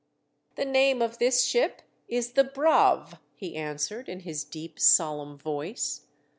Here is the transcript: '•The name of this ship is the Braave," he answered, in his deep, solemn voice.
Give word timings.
'•The 0.55 0.65
name 0.65 0.99
of 0.99 1.19
this 1.19 1.45
ship 1.45 1.83
is 2.07 2.31
the 2.33 2.43
Braave," 2.43 3.19
he 3.35 3.55
answered, 3.55 4.09
in 4.09 4.21
his 4.21 4.43
deep, 4.43 4.79
solemn 4.79 5.37
voice. 5.37 6.07